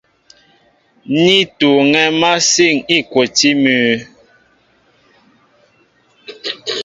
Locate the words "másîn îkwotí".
2.21-3.49